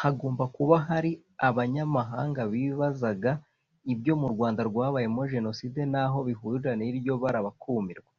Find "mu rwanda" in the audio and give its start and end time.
4.20-4.60